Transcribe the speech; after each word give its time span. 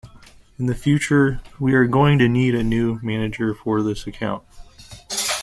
In 0.57 0.65
the 0.65 0.73
future, 0.73 1.41
we 1.59 1.75
are 1.75 1.85
going 1.85 2.17
to 2.17 2.27
need 2.27 2.55
a 2.55 2.63
new 2.63 2.99
manager 3.03 3.53
for 3.53 3.83
this 3.83 4.07
account. 4.07 4.41